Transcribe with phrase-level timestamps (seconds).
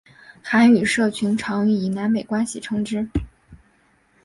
[0.41, 3.07] 韩语社群常以南北关系称之。